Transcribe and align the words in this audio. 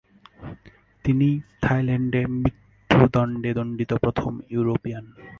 তিনিই 1.05 1.35
থাইল্যান্ডে 1.63 2.21
মৃত্যুদণ্ডে 2.35 3.51
দণ্ডিত 3.57 3.91
প্রথম 4.03 4.31
ইউরোপিয়ান। 4.53 5.05